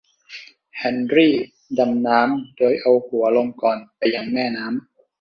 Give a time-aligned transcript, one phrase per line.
[0.77, 1.35] เฮนรี่
[1.79, 4.81] ดำน้ำโดยเอาหัวลงก่อนไปยังแม่น้ำ